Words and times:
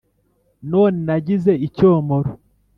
none 0.71 0.97
nagize 1.05 1.51
icyomoro 1.67 2.31